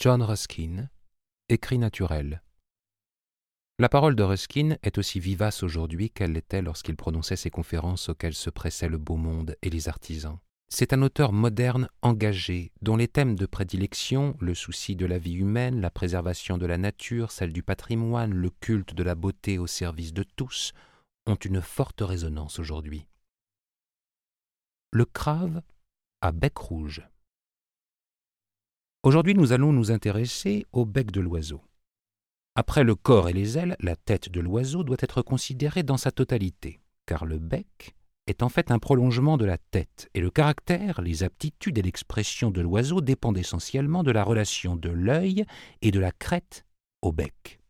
[0.00, 0.88] John Ruskin,
[1.48, 2.40] Écrit naturel.
[3.80, 8.36] La parole de Ruskin est aussi vivace aujourd'hui qu'elle l'était lorsqu'il prononçait ses conférences auxquelles
[8.36, 10.38] se pressaient le beau monde et les artisans.
[10.68, 15.34] C'est un auteur moderne engagé, dont les thèmes de prédilection, le souci de la vie
[15.34, 19.66] humaine, la préservation de la nature, celle du patrimoine, le culte de la beauté au
[19.66, 20.74] service de tous,
[21.26, 23.08] ont une forte résonance aujourd'hui.
[24.92, 25.60] Le crave
[26.20, 27.02] à bec rouge.
[29.08, 31.62] Aujourd'hui, nous allons nous intéresser au bec de l'oiseau.
[32.54, 36.12] Après le corps et les ailes, la tête de l'oiseau doit être considérée dans sa
[36.12, 41.00] totalité, car le bec est en fait un prolongement de la tête, et le caractère,
[41.00, 45.46] les aptitudes et l'expression de l'oiseau dépendent essentiellement de la relation de l'œil
[45.80, 46.66] et de la crête
[47.00, 47.60] au bec.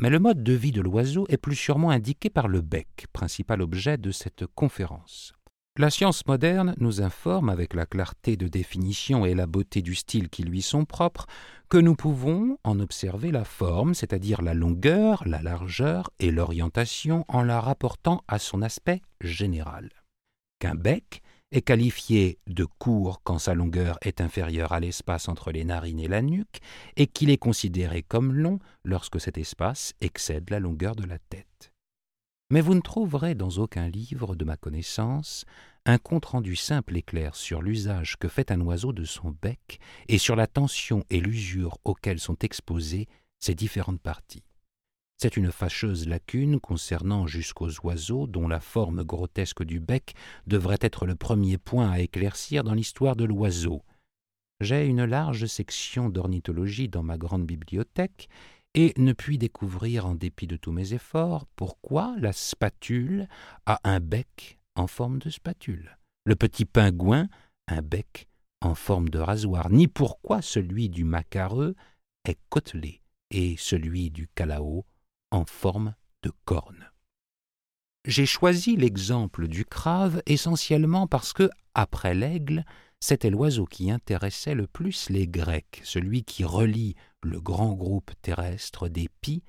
[0.00, 3.60] Mais le mode de vie de l'oiseau est plus sûrement indiqué par le bec, principal
[3.60, 5.34] objet de cette conférence.
[5.78, 10.28] La science moderne nous informe, avec la clarté de définition et la beauté du style
[10.28, 11.26] qui lui sont propres,
[11.70, 17.42] que nous pouvons en observer la forme, c'est-à-dire la longueur, la largeur et l'orientation en
[17.42, 19.88] la rapportant à son aspect général.
[20.58, 25.64] Qu'un bec est qualifié de court quand sa longueur est inférieure à l'espace entre les
[25.64, 26.60] narines et la nuque,
[26.96, 31.71] et qu'il est considéré comme long lorsque cet espace excède la longueur de la tête
[32.52, 35.46] mais vous ne trouverez dans aucun livre de ma connaissance
[35.86, 40.18] un compte-rendu simple et clair sur l'usage que fait un oiseau de son bec et
[40.18, 44.44] sur la tension et l'usure auxquelles sont exposées ses différentes parties.
[45.16, 50.14] C'est une fâcheuse lacune concernant jusqu'aux oiseaux dont la forme grotesque du bec
[50.46, 53.80] devrait être le premier point à éclaircir dans l'histoire de l'oiseau.
[54.60, 58.28] J'ai une large section d'ornithologie dans ma grande bibliothèque
[58.74, 63.28] et ne puis découvrir, en dépit de tous mes efforts, pourquoi la spatule
[63.66, 67.28] a un bec en forme de spatule, le petit pingouin
[67.68, 68.28] un bec
[68.60, 71.74] en forme de rasoir, ni pourquoi celui du macareux
[72.24, 74.84] est côtelé et celui du calao
[75.30, 76.90] en forme de corne.
[78.04, 82.64] J'ai choisi l'exemple du crave essentiellement parce que, après l'aigle,
[83.02, 88.88] c'était l'oiseau qui intéressait le plus les Grecs, celui qui relie le grand groupe terrestre
[88.88, 89.42] des pies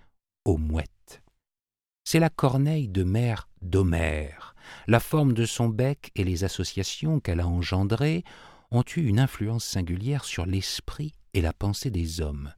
[0.44, 1.22] aux mouettes.
[2.04, 4.56] C'est la corneille de mer d'Homère.
[4.88, 8.24] La forme de son bec et les associations qu'elle a engendrées
[8.72, 12.52] ont eu une influence singulière sur l'esprit et la pensée des hommes.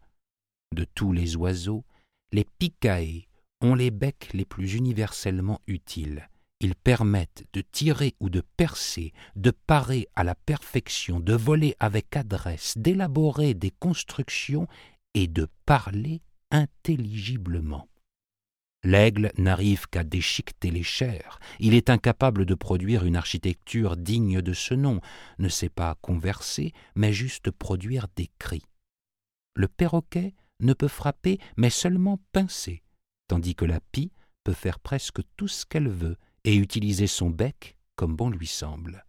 [0.73, 1.83] De tous les oiseaux,
[2.31, 3.27] les picae
[3.59, 6.29] ont les becs les plus universellement utiles.
[6.61, 12.15] Ils permettent de tirer ou de percer, de parer à la perfection, de voler avec
[12.15, 14.67] adresse, d'élaborer des constructions
[15.13, 16.21] et de parler
[16.51, 17.89] intelligiblement.
[18.83, 24.53] L'aigle n'arrive qu'à déchiqueter les chairs, il est incapable de produire une architecture digne de
[24.53, 25.01] ce nom,
[25.39, 28.63] ne sait pas converser, mais juste produire des cris.
[29.55, 32.83] Le perroquet ne peut frapper, mais seulement pincer,
[33.27, 34.11] tandis que la pie
[34.43, 39.05] peut faire presque tout ce qu'elle veut et utiliser son bec comme bon lui semble.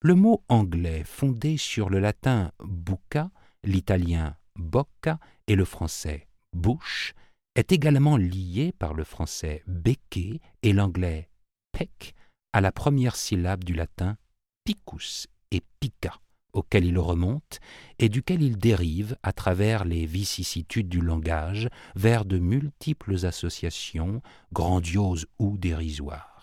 [0.00, 3.30] Le mot anglais fondé sur le latin bucca,
[3.64, 5.18] l'italien bocca
[5.48, 7.14] et le français bouche
[7.56, 11.28] est également lié par le français becquer et l'anglais
[11.72, 12.14] pec
[12.52, 14.16] à la première syllabe du latin
[14.64, 16.20] picus et pica
[16.52, 17.60] auquel il remonte
[17.98, 25.26] et duquel il dérive à travers les vicissitudes du langage vers de multiples associations, grandioses
[25.38, 26.35] ou dérisoires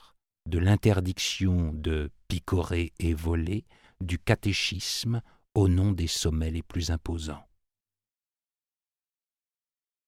[0.45, 3.65] de l'interdiction de picorer et voler,
[4.01, 5.21] du catéchisme
[5.55, 7.45] au nom des sommets les plus imposants.